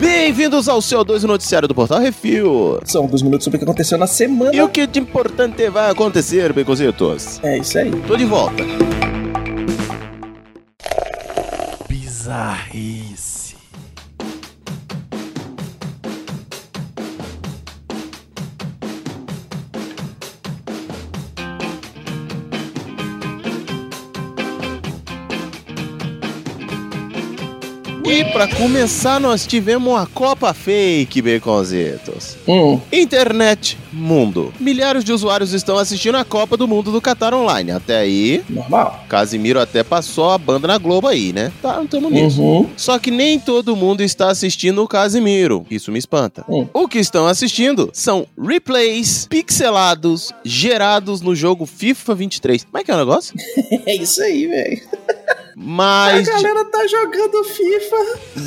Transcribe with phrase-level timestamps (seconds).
[0.00, 2.80] Bem-vindos ao CO2 Noticiário do Portal Refil.
[2.84, 4.54] São alguns minutos sobre o que aconteceu na semana.
[4.54, 7.40] E o que de importante vai acontecer, Beconzitos?
[7.42, 7.90] É isso aí.
[8.06, 8.62] Tô de volta.
[11.88, 13.31] Bizarrice.
[28.42, 32.36] Pra começar, nós tivemos a Copa Fake, Beconzitos.
[32.48, 34.52] Hum, Internet, mundo.
[34.58, 37.70] Milhares de usuários estão assistindo a Copa do Mundo do Qatar Online.
[37.70, 39.04] Até aí, normal.
[39.08, 41.52] Casimiro até passou a banda na Globo aí, né?
[41.62, 42.42] Tá, não tamo nisso.
[42.42, 42.68] Uhum.
[42.76, 45.64] Só que nem todo mundo está assistindo o Casimiro.
[45.70, 46.44] Isso me espanta.
[46.48, 46.66] Hum.
[46.74, 52.64] O que estão assistindo são replays pixelados gerados no jogo FIFA 23.
[52.64, 53.34] Como é que é o negócio?
[53.86, 54.80] É isso aí, velho.
[55.54, 57.96] Mais A galera tá jogando FIFA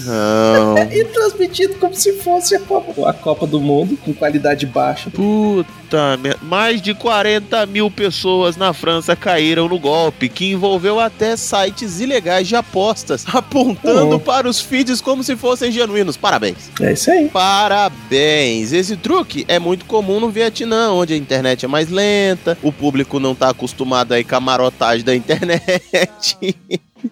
[0.05, 0.77] Não.
[0.91, 5.09] e transmitindo como se fosse a Copa, a Copa do Mundo, com qualidade baixa.
[5.09, 5.69] Puta
[6.17, 6.39] merda.
[6.41, 12.47] Mais de 40 mil pessoas na França caíram no golpe, que envolveu até sites ilegais
[12.47, 14.19] de apostas, apontando Uhum.
[14.19, 16.15] para os feeds como se fossem genuínos.
[16.17, 16.69] Parabéns.
[16.81, 17.29] É isso aí.
[17.29, 18.71] Parabéns!
[18.73, 23.19] Esse truque é muito comum no Vietnã, onde a internet é mais lenta, o público
[23.19, 26.37] não tá acostumado aí com a marotagem da internet.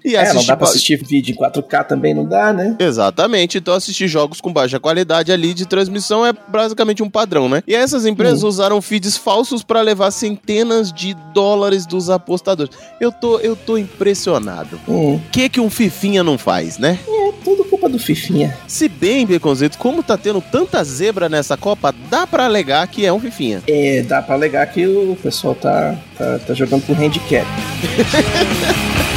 [0.03, 2.75] E É, não dá pra assistir vídeo em 4K também, não dá, né?
[2.79, 7.63] Exatamente, então assistir jogos com baixa qualidade ali de transmissão é basicamente um padrão, né?
[7.67, 8.47] E essas empresas Hum.
[8.47, 12.73] usaram feeds falsos pra levar centenas de dólares dos apostadores.
[12.99, 14.79] Eu tô, eu tô impressionado.
[14.87, 16.99] Hum, O que que um fifinha não faz, né?
[17.07, 18.57] é tudo culpa do Fifinha.
[18.67, 23.11] Se bem, Beconzito, como tá tendo tanta zebra nessa Copa, dá pra alegar que é
[23.11, 23.61] um fifinha.
[23.67, 27.45] É, dá pra alegar que o pessoal tá, tá, tá jogando por handicap.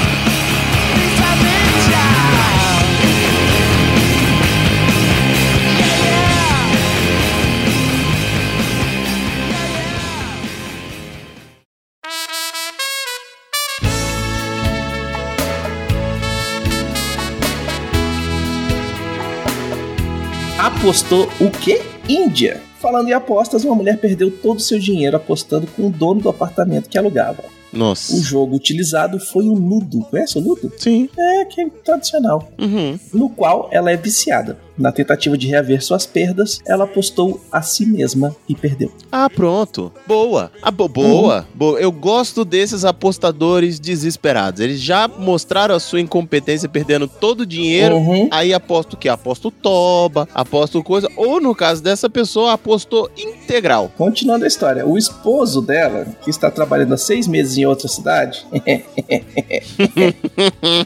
[20.86, 21.82] Apostou o quê?
[22.08, 22.62] Índia.
[22.78, 26.28] Falando em apostas, uma mulher perdeu todo o seu dinheiro apostando com o dono do
[26.28, 27.42] apartamento que alugava.
[27.76, 28.20] O Nossa.
[28.22, 30.00] jogo utilizado foi o Ludo.
[30.10, 30.72] Conhece o Ludo?
[30.78, 31.09] Sim.
[31.19, 32.48] É, que é tradicional.
[32.59, 32.98] Uhum.
[33.12, 34.59] No qual ela é viciada.
[34.78, 38.92] Na tentativa de reaver suas perdas, ela apostou a si mesma e perdeu.
[39.10, 39.91] Ah, pronto.
[40.06, 40.53] Boa.
[40.60, 41.47] Ah, bo- boa.
[41.54, 41.81] Boa.
[41.81, 44.60] Eu gosto desses apostadores desesperados.
[44.60, 47.97] Eles já mostraram a sua incompetência perdendo todo o dinheiro.
[47.97, 48.28] Uhum.
[48.31, 49.08] Aí aposto o quê?
[49.08, 51.08] Aposto toba, aposto coisa.
[51.16, 53.91] Ou no caso dessa pessoa, apostou integral.
[53.97, 58.47] Continuando a história, o esposo dela, que está trabalhando há seis meses em outra cidade,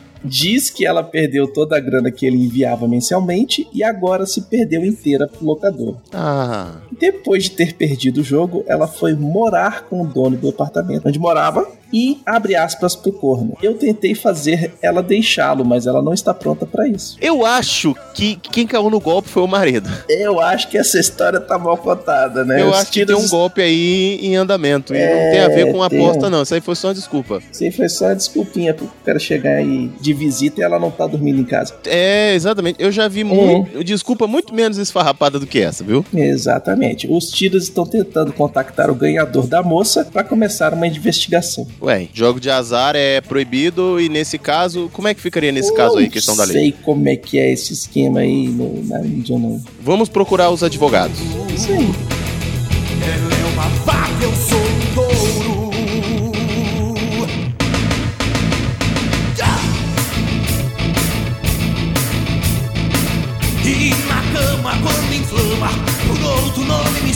[0.24, 4.84] diz que ela perdeu toda a grana que ele enviava mensalmente e agora se perdeu
[4.84, 5.96] inteira pro locador.
[6.12, 6.76] Ah.
[6.98, 11.18] Depois de ter perdido o jogo, ela foi morar com o dono do apartamento onde
[11.18, 13.56] morava e abre aspas pro corno.
[13.60, 17.16] Eu tentei fazer ela deixá-lo, mas ela não está pronta para isso.
[17.20, 19.90] Eu acho que quem caiu no golpe foi o marido.
[20.08, 22.62] Eu acho que essa história tá mal contada, né?
[22.62, 24.94] Eu Os acho que tem tiros- um golpe aí em andamento.
[24.94, 26.42] E É, não tem a ver com tem aposta, um- não.
[26.42, 27.42] Isso aí foi só uma desculpa.
[27.50, 30.90] Isso aí foi só uma desculpinha pro cara chegar aí de visita e ela não
[30.90, 31.74] tá dormindo em casa.
[31.86, 32.76] É, exatamente.
[32.82, 33.28] Eu já vi Uhum.
[33.62, 33.84] muito.
[33.84, 36.04] Desculpa muito menos esfarrapada do que essa, viu?
[36.12, 37.06] Exatamente.
[37.10, 41.66] Os tiros estão tentando contactar o ganhador da moça para começar uma investigação.
[41.82, 45.98] Ué, jogo de azar é proibido e nesse caso, como é que ficaria nesse caso
[45.98, 46.62] aí, questão da Não lei?
[46.62, 49.60] sei como é que é esse esquema aí no, na Índia, não.
[49.80, 51.18] Vamos procurar os advogados.
[51.54, 52.19] Isso aí.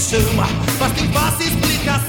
[0.05, 0.47] Chama,
[0.79, 2.09] mas tem fácil explicação.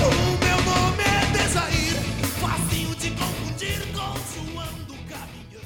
[0.00, 0.10] O
[0.42, 1.96] meu nome é Dejair,
[2.40, 5.60] facinho de confundir com João do Caminhão.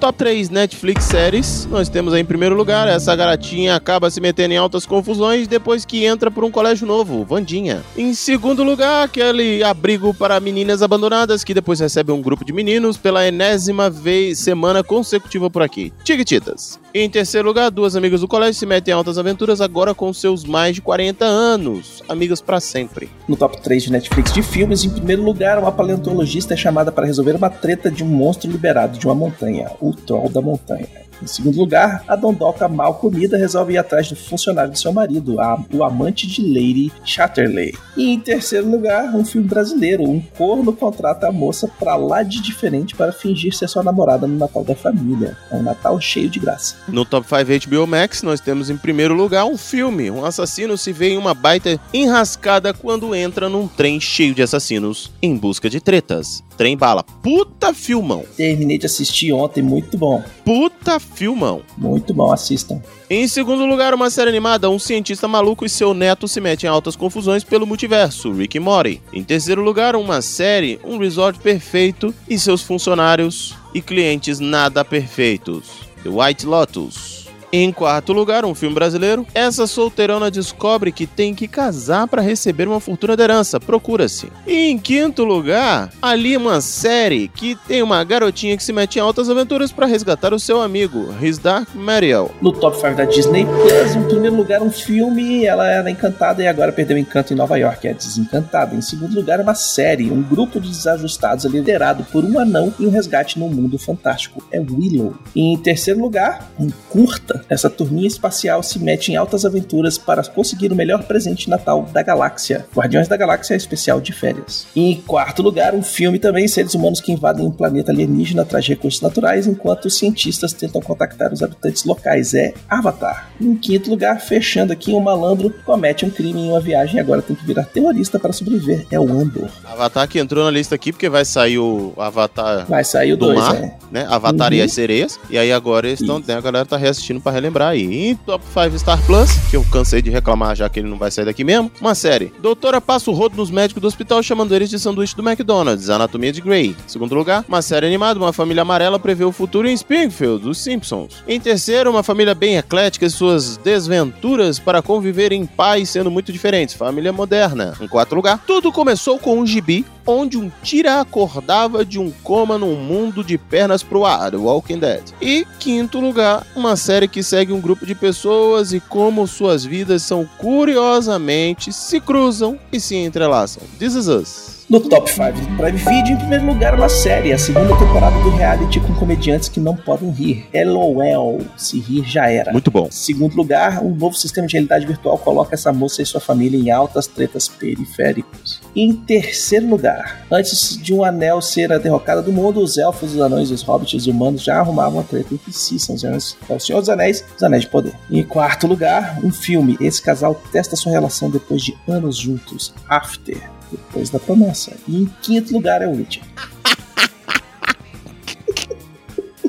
[0.03, 4.53] Top 3 Netflix séries, nós temos aí em primeiro lugar, essa garotinha acaba se metendo
[4.53, 7.81] em altas confusões depois que entra por um colégio novo, Vandinha.
[7.95, 12.97] Em segundo lugar, aquele abrigo para meninas abandonadas que depois recebe um grupo de meninos
[12.97, 16.77] pela enésima vez semana consecutiva por aqui, Tiquititas.
[16.93, 20.43] Em terceiro lugar, duas amigas do colégio se metem em altas aventuras agora com seus
[20.43, 23.09] mais de 40 anos, amigas para sempre.
[23.25, 27.05] no top 3 de Netflix de filmes, em primeiro lugar, uma paleontologista é chamada para
[27.05, 31.03] resolver uma treta de um monstro liberado de uma montanha, o Troll da Montanha.
[31.21, 35.39] Em segundo lugar, a Dondoca mal comida resolve ir atrás do funcionário de seu marido,
[35.39, 37.73] a- o amante de Lady Chatterley.
[37.95, 42.41] E em terceiro lugar, um filme brasileiro, um corno contrata a moça pra lá de
[42.41, 45.37] diferente para fingir ser sua namorada no Natal da família.
[45.49, 46.75] É um Natal cheio de graça.
[46.89, 50.11] No top 5 HBO Max, nós temos em primeiro lugar um filme.
[50.11, 55.11] Um assassino se vê em uma baita enrascada quando entra num trem cheio de assassinos
[55.21, 56.43] em busca de tretas.
[56.57, 57.03] Trem bala.
[57.03, 58.23] Puta filmão.
[58.37, 60.23] Terminei de assistir ontem, muito bom.
[60.45, 61.61] Puta filmão.
[61.77, 62.81] Muito bom, assistam.
[63.09, 66.71] Em segundo lugar, uma série animada, um cientista maluco e seu neto se metem em
[66.71, 69.01] altas confusões pelo multiverso, Rick e Morty.
[69.11, 75.81] Em terceiro lugar, uma série, um resort perfeito e seus funcionários e clientes nada perfeitos,
[76.03, 77.22] The White Lotus.
[77.55, 82.67] Em quarto lugar, um filme brasileiro, essa solteirona descobre que tem que casar para receber
[82.67, 84.31] uma fortuna de herança, procura-se.
[84.47, 89.01] E em quinto lugar, ali uma série que tem uma garotinha que se mete em
[89.01, 92.31] altas aventuras para resgatar o seu amigo, His Dark Mariel.
[92.41, 95.45] No top 5 da Disney Plus, em primeiro lugar, um filme.
[95.45, 97.87] Ela era encantada e agora perdeu o encanto em Nova York.
[97.87, 98.75] É Desencantada.
[98.75, 100.09] Em segundo lugar, uma série.
[100.09, 104.43] Um grupo de desajustados liderado por um anão e um resgate no mundo fantástico.
[104.51, 105.13] É Willow.
[105.35, 107.42] Em terceiro lugar, um curta.
[107.49, 112.01] Essa turminha espacial se mete em altas aventuras para conseguir o melhor presente Natal da
[112.01, 112.65] galáxia.
[112.75, 114.65] Guardiões da Galáxia especial de férias.
[114.75, 116.47] E em quarto lugar, um filme também.
[116.47, 120.81] Seres humanos que invadem um planeta alienígena atrás de recursos naturais, enquanto os cientistas tentam
[120.81, 122.33] contactar os habitantes locais.
[122.33, 123.29] É Avatar.
[123.39, 126.99] E em quinto lugar, fechando aqui, um malandro comete um crime em uma viagem e
[126.99, 128.85] agora tem que virar terrorista para sobreviver.
[128.91, 129.49] É o Andor.
[129.65, 133.25] Avatar que entrou na lista aqui porque vai sair o Avatar, Vai sair o Do
[133.27, 133.53] 2, mar?
[133.53, 133.73] né?
[133.91, 134.05] né?
[134.09, 134.65] Avatar e Uhum.
[134.65, 135.19] as sereias.
[135.29, 138.11] E aí agora eles estão, né, a galera tá reassistindo pra relembrar aí.
[138.11, 141.11] E Top 5 Star Plus, que eu cansei de reclamar já que ele não vai
[141.11, 141.71] sair daqui mesmo.
[141.81, 142.31] Uma série.
[142.41, 146.31] Doutora passa o rodo nos médicos do hospital chamando eles de sanduíche do McDonald's, Anatomia
[146.31, 146.75] de Grey.
[146.87, 151.23] Segundo lugar, uma série animada, uma família amarela prevê o futuro em Springfield, dos Simpsons.
[151.27, 156.31] Em terceiro, uma família bem eclética e suas desventuras para conviver em paz sendo muito
[156.31, 156.75] diferentes.
[156.75, 157.73] Família moderna.
[157.81, 162.57] Em quarto lugar, tudo começou com um gibi onde um tira acordava de um coma
[162.57, 165.03] num mundo de pernas pro ar, Walking Dead.
[165.21, 170.03] E quinto lugar, uma série que segue um grupo de pessoas e como suas vidas
[170.03, 173.63] são curiosamente se cruzam e se entrelaçam.
[173.79, 174.52] This is Us.
[174.69, 178.29] No top 5 do Prime Video, em primeiro lugar, uma série, a segunda temporada do
[178.31, 180.47] reality com comediantes que não podem rir.
[180.65, 182.51] LOL, se rir já era.
[182.51, 182.87] Muito bom.
[182.89, 186.71] Segundo lugar, um novo sistema de realidade virtual coloca essa moça e sua família em
[186.71, 188.61] altas tretas periféricos.
[188.75, 193.21] Em terceiro lugar, antes de um anel ser a derrocada do mundo, os elfos, os
[193.21, 195.77] anões, os hobbits e os humanos já arrumavam a treta entre si.
[195.77, 197.93] São os anéis- é o Senhor dos Anéis, os Anéis de Poder.
[198.09, 199.77] Em quarto lugar, um filme.
[199.79, 202.73] Esse casal testa sua relação depois de anos juntos.
[202.89, 203.37] After,
[203.77, 204.73] depois da promessa.
[204.87, 206.23] E em quinto lugar é o Witcher.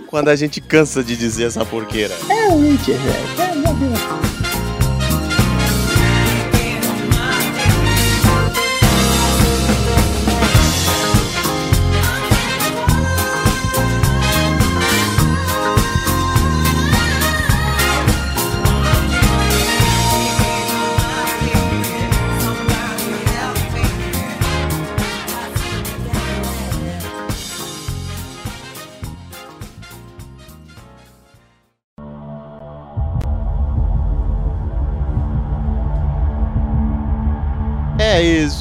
[0.07, 2.15] Quando a gente cansa de dizer essa porqueira.
[2.31, 3.41] É o Witcher, velho.
[3.41, 4.44] É, meu Deus.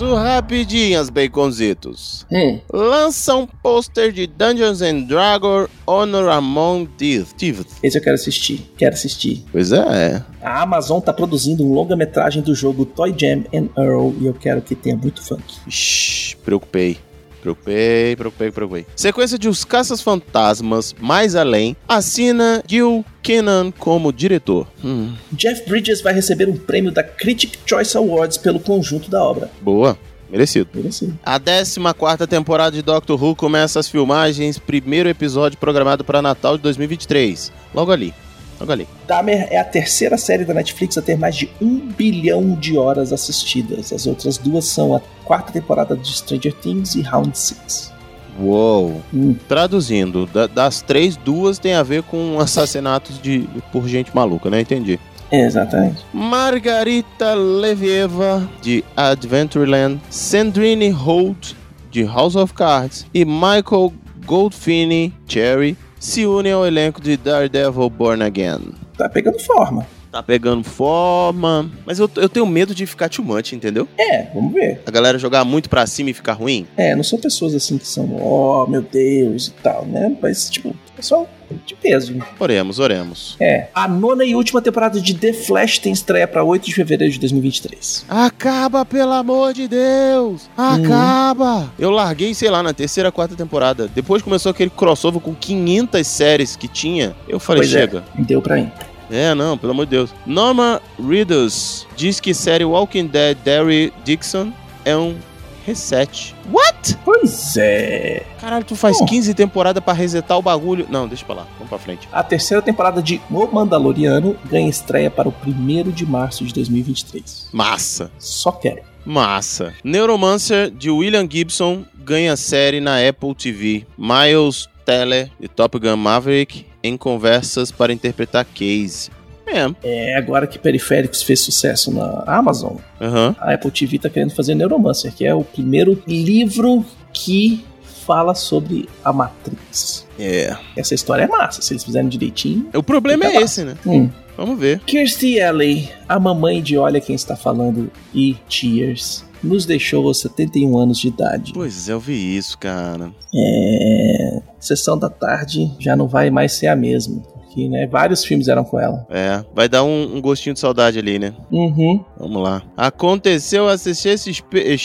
[0.04, 2.26] Isso, rapidinhas, baconzitos.
[2.32, 7.66] Hum, Lança um pôster de Dungeons and Dragons Honor Among Thieves.
[7.82, 8.72] Esse eu quero assistir.
[8.78, 9.44] Quero assistir.
[9.52, 10.24] Pois é.
[10.42, 14.62] A Amazon tá produzindo um longa-metragem do jogo Toy Jam and Earl e eu quero
[14.62, 15.44] que tenha muito funk.
[15.70, 16.98] Shhh, preocupei.
[17.44, 18.86] Preocupei, preocupei, preocupei.
[18.96, 24.66] Sequência de Os Caças Fantasmas, Mais Além, assina Gil Kenan como diretor.
[24.82, 29.52] Hum, Jeff Bridges vai receber um prêmio da Critic Choice Awards pelo conjunto da obra.
[29.60, 29.98] boa,
[30.30, 30.70] merecido.
[30.74, 31.20] Merecido.
[31.22, 36.64] A 14 temporada de Doctor Who começa as filmagens, primeiro episódio programado para Natal de
[36.64, 37.52] 2023.
[37.76, 38.14] Logo ali,
[38.60, 38.88] logo ali.
[39.08, 43.12] Dahmer é a terceira série da Netflix a ter mais de um bilhão de horas
[43.14, 43.92] assistidas.
[43.94, 47.92] As outras duas são a quarta temporada de Stranger Things e Round 6.
[48.40, 49.02] Uou.
[49.14, 49.36] Hum.
[49.48, 54.62] Traduzindo, da- das três, duas tem a ver com assassinatos de por gente maluca, né?
[54.62, 55.00] Entendi.
[55.32, 56.04] Exatamente.
[56.14, 61.54] Margarita Levieva, de Adventureland, Sandrine Holt,
[61.90, 63.94] de House of Cards, e Michael
[64.26, 68.74] Goldfini, Cherry, se unem ao elenco de Daredevil Born Again.
[68.98, 69.88] Tá pegando forma.
[70.12, 73.88] Tá pegando forma, mas eu, eu tenho medo de ficar too much, entendeu?
[73.98, 74.82] É, vamos ver.
[74.86, 76.68] A galera jogar muito pra cima e ficar ruim.
[76.78, 80.16] É, não são pessoas assim que são, oh meu Deus e tal, né?
[80.22, 81.30] Mas, tipo, pessoal
[81.66, 82.16] de peso.
[82.40, 83.36] Oremos, oremos.
[83.40, 83.68] É.
[83.74, 87.20] A nona e última temporada de The Flash tem estreia pra 8 de fevereiro de
[87.20, 88.06] 2023.
[88.10, 90.50] Acaba, pelo amor de Deus!
[90.58, 91.72] Acaba!
[91.78, 93.88] Eu larguei, sei lá, na terceira, quarta temporada.
[93.88, 97.16] Depois começou aquele crossover com 500 séries que tinha.
[97.28, 97.80] Eu falei, Pois é.
[97.82, 98.04] chega.
[98.20, 98.72] Deu pra ir.
[99.12, 99.36] É.
[99.36, 100.10] não, pelo amor de Deus.
[100.26, 104.52] Norma Reedus diz que série Walking Dead Derry Dixon
[104.84, 105.16] é um
[105.66, 106.36] reset.
[106.52, 106.98] What?
[107.04, 108.24] Pois é.
[108.40, 109.06] Caralho, tu faz Oh.
[109.06, 110.86] 15 temporadas pra resetar o bagulho.
[110.90, 111.48] Não, deixa pra lá.
[111.58, 112.08] Vamos pra frente.
[112.12, 117.50] A terceira temporada de O Mandaloriano ganha estreia para o 1 de março de 2023.
[117.52, 118.12] Massa.
[118.20, 118.82] Só quero.
[119.06, 119.74] Massa.
[119.84, 123.86] Neuromancer de William Gibson ganha série na Apple TV.
[123.98, 129.10] Miles Teller de Top Gun Maverick em conversas para interpretar Case.
[129.46, 133.36] É, É, agora que Periféricos fez sucesso na Amazon, aham.
[133.40, 137.66] a Apple TV tá querendo fazer Neuromancer, que é o primeiro livro que
[138.06, 140.06] fala sobre a Matrix.
[140.20, 140.56] É.
[140.76, 142.70] Essa história é massa, se eles fizerem direitinho.
[142.74, 143.76] O problema é esse, né?
[143.86, 144.10] Hum.
[144.36, 144.80] Vamos ver.
[144.80, 150.78] Kirstie Alley, a mamãe de Olha Quem Está Falando e Cheers, nos deixou aos 71
[150.78, 151.52] anos de idade.
[151.54, 153.12] Pois é, eu vi isso, cara.
[153.34, 154.42] É...
[154.60, 157.22] Sessão da tarde já não vai mais ser a mesma.
[157.54, 159.06] Porque, né, vários filmes eram com ela.
[159.12, 161.36] É, vai dar um, um gostinho de saudade ali, né?
[161.52, 162.04] Uhum.
[162.18, 162.64] Vamos lá.
[162.76, 164.76] Aconteceu a CCXP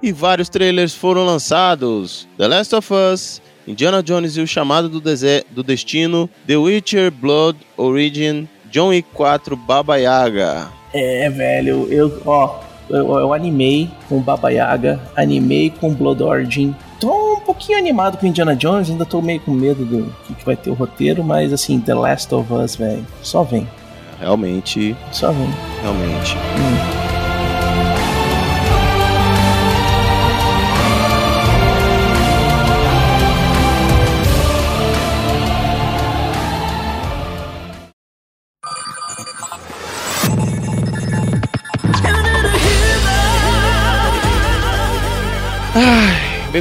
[0.00, 2.28] e vários trailers foram lançados.
[2.38, 7.58] The Last of Us, Indiana Jones e o Chamado do, do Destino, The Witcher Blood
[7.76, 10.68] Origin, John Wick 4 Baba Yaga.
[10.94, 16.76] É, velho, eu, ó, eu, eu animei com Baba Yaga, animei com Blood Origin.
[17.00, 20.44] Tô um pouquinho animado com Indiana Jones, ainda tô meio com medo do que, que
[20.44, 23.66] vai ter o roteiro, mas assim, The Last of Us, velho, só vem,
[24.20, 25.48] Realmente, só vem.
[25.80, 26.36] realmente.
[26.36, 26.99] Hum.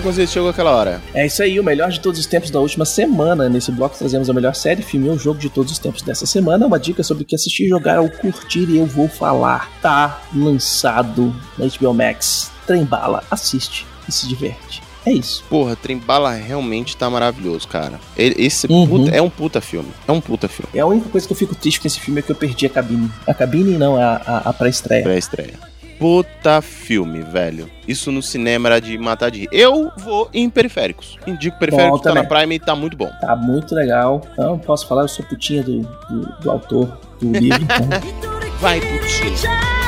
[0.02, 1.02] Preconceito chegou aquela hora.
[1.14, 3.50] É isso aí, o melhor de todos os tempos da última semana.
[3.50, 6.66] Nesse bloco trazemos a melhor série, filme ou jogo de todos os tempos dessa semana.
[6.66, 9.70] Uma dica sobre o que assistir, jogar ou curtir e eu vou falar.
[9.82, 12.50] Tá lançado na HBO Max.
[12.66, 14.82] Trembala, assiste e se diverte.
[15.06, 15.44] É isso.
[15.50, 18.00] Porra, Trembala realmente tá maravilhoso, cara.
[18.18, 18.88] Esse Uhum.
[18.88, 19.90] puta- é um puta filme.
[20.08, 20.70] É um puta filme.
[20.74, 22.66] É a única coisa que eu fico triste com esse filme é que eu perdi
[22.66, 23.12] a cabine.
[23.28, 25.04] A cabine não, a, a, a pré-estreia.
[25.04, 25.54] Pré-estreia.
[26.00, 27.70] Puta filme, velho.
[27.86, 29.50] Isso no cinema era de matar de.
[29.52, 31.18] Eu vou em periféricos.
[31.28, 32.24] Indico periféricos, Bom tá na.
[32.24, 33.12] Prime e tá muito bom.
[33.20, 34.22] Tá muito legal.
[34.32, 37.62] Então, posso falar, eu sou putinha do, do, do autor do livro.
[37.62, 39.34] Então, Vai, putinho.
[39.44, 39.80] な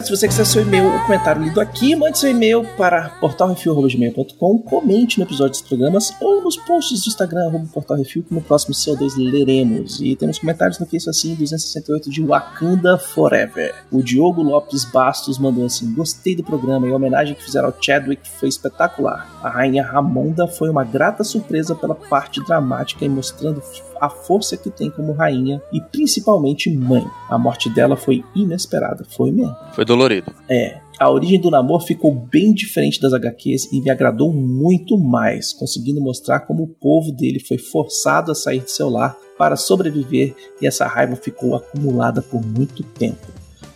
[0.00, 5.18] Se você quiser seu e-mail ou comentário lido aqui, mande seu e-mail para portalrefil.gmail.com, comente
[5.18, 10.00] no episódio dos programas ou nos posts do Instagram, portalrefil, que no próximo CO2 leremos.
[10.00, 13.74] E temos comentários no que isso assim, 268 de Wakanda Forever.
[13.92, 17.76] O Diogo Lopes Bastos mandou assim, gostei do programa e a homenagem que fizeram ao
[17.80, 19.30] Chadwick foi espetacular.
[19.40, 23.62] A rainha Ramonda foi uma grata surpresa pela parte dramática e mostrando
[24.02, 27.06] a força que tem como rainha e principalmente mãe.
[27.30, 29.54] A morte dela foi inesperada, foi mesmo.
[29.74, 30.34] Foi dolorido.
[30.50, 35.52] É, a origem do namoro ficou bem diferente das HQs e me agradou muito mais,
[35.52, 40.34] conseguindo mostrar como o povo dele foi forçado a sair de seu lar para sobreviver
[40.60, 43.28] e essa raiva ficou acumulada por muito tempo.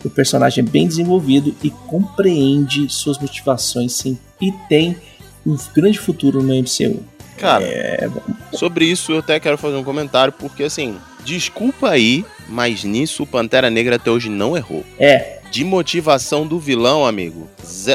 [0.03, 4.97] O personagem é bem desenvolvido e compreende suas motivações sim, e tem
[5.45, 7.16] um grande futuro no MCU.
[7.37, 8.09] Cara, É,
[8.53, 13.27] sobre isso eu até quero fazer um comentário, porque assim, desculpa aí, mas nisso o
[13.27, 14.83] Pantera Negra até hoje não errou.
[14.99, 17.47] é De motivação do vilão, amigo,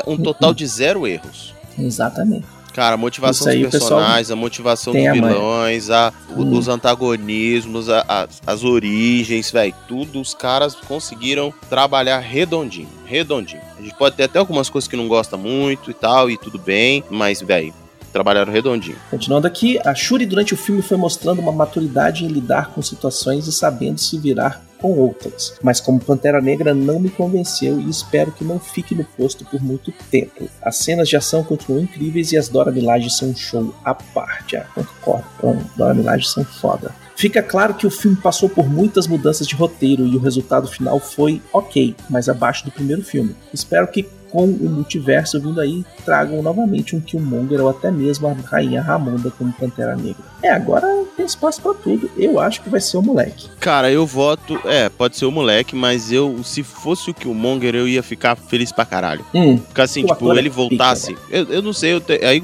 [0.07, 1.53] um total de zero erros.
[1.79, 2.47] exatamente.
[2.73, 6.57] Cara, a motivação aí, dos personagens, a motivação dos a vilões, a, Hum.
[6.57, 13.61] os antagonismos, a- a- as origens, velho, tudo os caras conseguiram trabalhar redondinho, redondinho.
[13.79, 16.59] A gente pode ter até algumas coisas que não gosta muito e tal, e tudo
[16.59, 17.75] bem, mas, velho,
[18.13, 18.97] trabalharam redondinho.
[19.11, 23.47] Continuando aqui, a Shuri durante o filme foi mostrando uma maturidade em lidar com situações
[23.47, 25.55] e sabendo se virar com outras.
[25.63, 29.63] Mas como Pantera Negra não me convenceu e espero que não fique no posto por
[29.63, 30.49] muito tempo.
[30.61, 34.57] As cenas de ação continuam incríveis e as Dora Milaje são um show à parte.
[34.57, 36.93] Ah, concordo, com Dora Milaje são foda.
[37.15, 40.99] Fica claro que o filme passou por muitas mudanças de roteiro e o resultado final
[40.99, 43.37] foi ok, mas abaixo do primeiro filme.
[43.55, 48.33] Espero que com o multiverso vindo aí, tragam novamente um Killmonger ou até mesmo a
[48.33, 50.25] Rainha Ramonda como Pantera Negra.
[50.43, 52.11] É, agora tem espaço pra tudo.
[52.17, 53.49] Eu acho que vai ser o moleque.
[53.61, 54.59] Cara, eu voto.
[54.65, 58.73] É, pode ser o moleque, mas eu, se fosse o Killmonger, eu ia ficar feliz
[58.73, 59.25] pra caralho.
[59.35, 61.17] Hum, Ficar assim, tipo, é ele voltasse.
[61.31, 62.43] Eu, eu não sei, eu te- aí.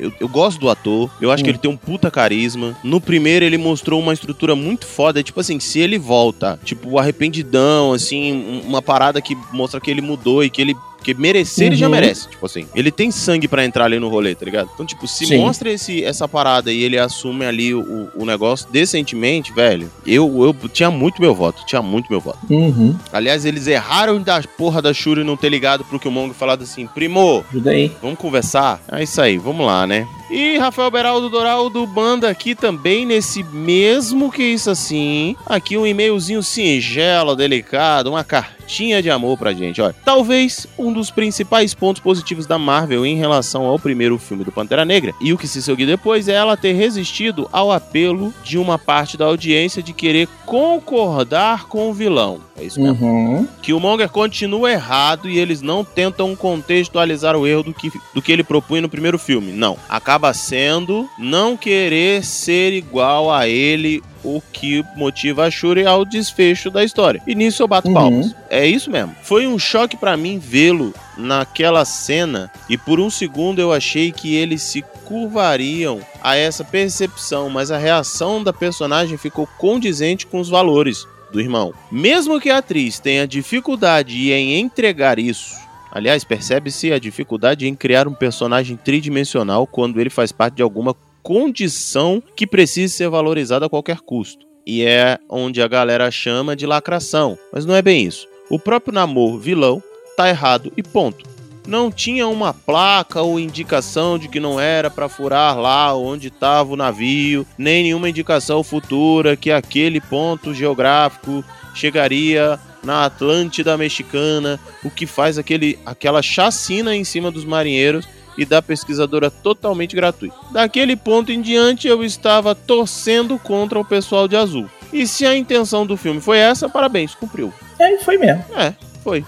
[0.00, 1.54] Eu, eu gosto do ator, eu acho que Hum.
[1.54, 2.76] ele tem um puta carisma.
[2.84, 5.20] No primeiro, ele mostrou uma estrutura muito foda.
[5.24, 9.90] Tipo assim, se ele volta, tipo, o arrependidão, assim, um- uma parada que mostra que
[9.90, 10.76] ele mudou e que ele.
[11.08, 11.92] Que merecer, ele já Uhum.
[11.92, 12.28] merece.
[12.28, 14.68] Tipo assim, ele tem sangue pra entrar ali no rolê, tá ligado?
[14.74, 15.38] Então, tipo, se Sim.
[15.38, 20.68] mostra esse, essa parada e ele assume ali o, o negócio decentemente, velho, eu, eu
[20.68, 21.64] tinha muito meu voto.
[21.66, 22.38] Tinha muito meu voto.
[22.50, 26.62] uhum, Aliás, eles erraram da porra da Shuri não ter ligado pro Killmonger e falado
[26.62, 27.90] assim, primo, ajuda aí.
[28.02, 28.82] Vamos conversar?
[28.92, 30.06] É isso aí, vamos lá, né?
[30.30, 35.34] E Rafael Beraldo Doraldo Banda aqui também nesse mesmo que isso assim.
[35.46, 38.22] Aqui um e-mailzinho singelo, delicado, uma
[38.68, 39.80] cartinha de amor pra gente.
[39.80, 44.52] Olha, talvez um dos principais pontos positivos da Marvel em relação ao primeiro filme do
[44.52, 48.58] Pantera Negra e o que se seguiu depois é ela ter resistido ao apelo de
[48.58, 52.47] uma parte da audiência de querer concordar com o vilão.
[52.58, 53.06] É isso mesmo.
[53.06, 58.32] Uhum, Killmonger continua errado e eles não tentam contextualizar o erro do que, do que
[58.32, 59.52] ele propunha no primeiro filme.
[59.52, 59.76] Não.
[59.88, 66.70] Acaba sendo não querer ser igual a ele o que motiva a Shuri ao desfecho
[66.70, 67.22] da história.
[67.26, 67.94] E nisso eu bato Uhum.
[67.94, 68.34] palmas.
[68.50, 69.14] É isso mesmo.
[69.22, 74.34] Foi um choque pra mim vê-lo naquela cena e por um segundo eu achei que
[74.34, 80.48] eles se curvariam a essa percepção, mas a reação da personagem ficou condizente com os
[80.48, 81.72] valores do irmão.
[81.90, 85.54] Mesmo que a atriz tenha dificuldade em entregar isso,
[85.90, 90.94] aliás, percebe-se a dificuldade em criar um personagem tridimensional quando ele faz parte de alguma
[91.22, 94.46] condição que precise ser valorizada a qualquer custo.
[94.66, 98.26] E é onde a galera chama de lacração, mas não é bem isso.
[98.50, 99.82] O próprio Namor vilão
[100.16, 101.37] tá errado e ponto.
[101.68, 106.72] Não tinha uma placa ou indicação de que não era para furar lá onde estava
[106.72, 114.90] o navio, nem nenhuma indicação futura que aquele ponto geográfico chegaria na Atlântida Mexicana, o
[114.90, 120.34] que faz aquele, aquela chacina em cima dos marinheiros e da pesquisadora totalmente gratuita.
[120.50, 124.70] Daquele ponto em diante eu estava torcendo contra o pessoal de azul.
[124.90, 127.52] E se a intenção do filme foi essa, parabéns, cumpriu.
[127.78, 128.42] É, foi mesmo.
[128.56, 128.72] É,
[129.04, 129.22] foi.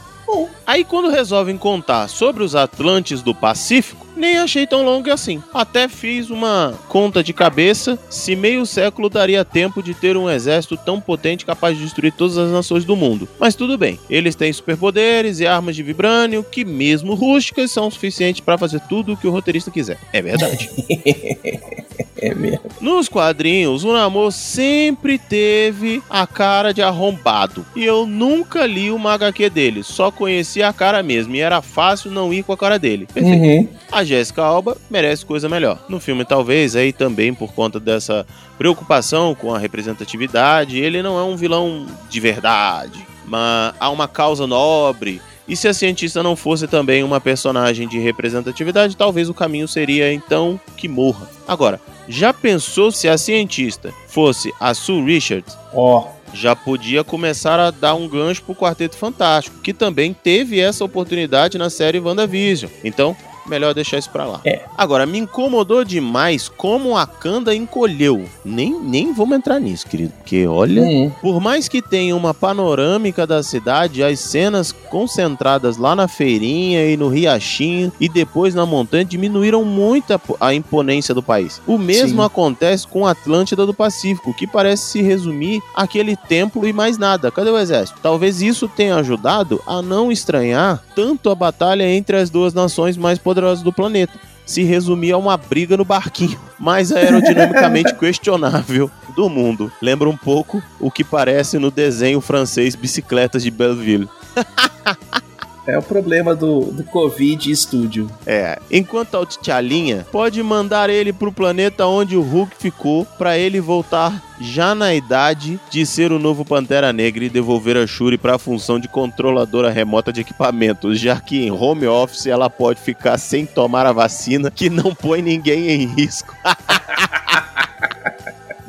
[0.70, 5.42] Aí quando resolvem contar sobre os Atlantes do Pacífico, nem achei tão longo assim.
[5.52, 10.76] Até fiz uma conta de cabeça se meio século daria tempo de ter um exército
[10.76, 13.28] tão potente capaz de destruir todas as nações do mundo.
[13.38, 18.40] Mas tudo bem, eles têm superpoderes e armas de vibrânio que, mesmo rústicas, são suficientes
[18.40, 19.98] para fazer tudo o que o roteirista quiser.
[20.12, 20.68] É verdade.
[22.20, 22.60] É mesmo.
[22.80, 27.64] Nos quadrinhos, o Namor sempre teve a cara de arrombado.
[27.74, 31.34] E eu nunca li uma HQ dele, só conhecia a cara mesmo.
[31.34, 33.06] E era fácil não ir com a cara dele.
[33.12, 33.42] Perfeito.
[33.42, 33.68] Uhum.
[33.90, 35.78] A Jéssica Alba merece coisa melhor.
[35.88, 38.26] No filme, talvez, aí também por conta dessa
[38.58, 43.06] preocupação com a representatividade, ele não é um vilão de verdade.
[43.24, 45.22] Mas há uma causa nobre.
[45.46, 50.12] E se a cientista não fosse também uma personagem de representatividade, talvez o caminho seria
[50.12, 51.28] então que morra.
[51.46, 55.56] Agora, já pensou se a cientista fosse a Sue Richards?
[55.72, 60.84] Ó, já podia começar a dar um gancho pro Quarteto Fantástico, que também teve essa
[60.84, 62.70] oportunidade na série WandaVision.
[62.84, 63.16] Então,
[63.50, 64.40] melhor deixar isso pra lá.
[64.44, 64.62] É.
[64.78, 68.24] Agora, me incomodou demais como a Kanda encolheu.
[68.44, 70.82] Nem, nem vamos entrar nisso, querido, porque olha.
[70.82, 71.10] Uhum.
[71.20, 76.96] Por mais que tenha uma panorâmica da cidade, as cenas concentradas lá na feirinha e
[76.96, 81.60] no riachinho e depois na montanha diminuíram muito a, a imponência do país.
[81.66, 82.26] O mesmo Sim.
[82.26, 87.30] acontece com a Atlântida do Pacífico, que parece se resumir àquele templo e mais nada.
[87.30, 87.98] Cadê o exército?
[88.02, 93.18] Talvez isso tenha ajudado a não estranhar tanto a batalha entre as duas nações mais
[93.18, 94.18] poderosas do planeta.
[94.44, 99.72] Se resumir a uma briga no barquinho mais aerodinamicamente questionável do mundo.
[99.80, 104.08] Lembra um pouco o que parece no desenho francês Bicicletas de Belleville.
[105.70, 108.10] É o problema do, do Covid Studio.
[108.26, 113.60] É, enquanto a T'Chalinha pode mandar ele pro planeta onde o Hulk ficou pra ele
[113.60, 118.36] voltar já na idade de ser o novo Pantera Negra e devolver a Shuri pra
[118.36, 123.46] função de controladora remota de equipamentos, já que em home office ela pode ficar sem
[123.46, 126.34] tomar a vacina que não põe ninguém em risco.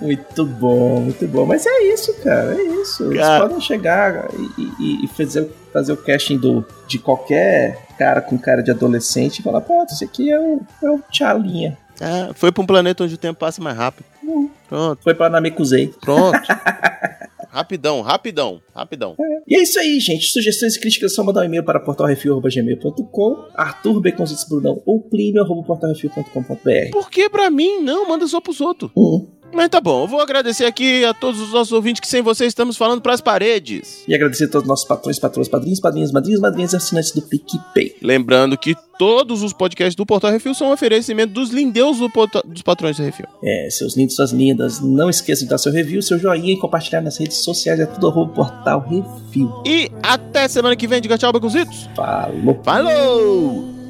[0.01, 1.45] Muito bom, muito bom.
[1.45, 2.53] Mas é isso, cara.
[2.59, 3.03] É isso.
[3.05, 3.41] Eles Cara.
[3.43, 8.61] podem chegar e, e- e fazer, fazer o casting do, de qualquer cara com cara
[8.63, 11.77] de adolescente e falar: pô, esse aqui é o, é o Tchalinha.
[11.99, 14.05] É, foi pra um planeta onde o tempo passa mais rápido.
[14.67, 15.93] Pronto, Foi pra Namekusei.
[16.01, 16.39] pronto.
[17.51, 19.15] rapidão, rapidão, rapidão.
[19.47, 20.27] E é isso aí, gente.
[20.31, 26.91] Sugestões e críticas é só mandar um e-mail para portalrefil.gmail.com, Arthur Beconzitos Brunão ou plínio.portalrefil.com.br.
[26.91, 27.81] Por que pra mim?
[27.81, 28.89] Não, manda só pros outros.
[28.95, 29.27] Hum.
[29.53, 32.49] Mas tá bom, eu vou agradecer aqui a todos os nossos ouvintes que sem vocês
[32.49, 34.03] estamos falando pras paredes.
[34.07, 37.21] E agradecer a todos os nossos patrões, patrões, padrinhos, padrinhos, madrinhas, madrinhas e assinantes do
[37.21, 37.95] PicPay.
[38.01, 42.09] Lembrando que todos os podcasts do Portal Refil são um oferecimento dos lindeus do
[42.45, 43.25] dos patrões do Refil.
[43.43, 47.01] É, seus lindos, suas lindas, não esqueçam de dar seu review, seu joinha e compartilhar
[47.01, 47.79] nas redes sociais.
[47.79, 49.51] É tudo arroba portal refil.
[49.65, 51.89] E até semana que vem, diga tchau, bagunzitos.
[51.95, 52.61] Falou!
[52.63, 53.80] Falou!